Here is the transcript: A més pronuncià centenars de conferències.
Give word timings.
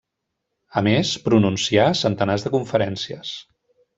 A 0.79 0.81
més 0.87 1.11
pronuncià 1.27 1.85
centenars 2.01 2.47
de 2.47 2.53
conferències. 2.57 3.37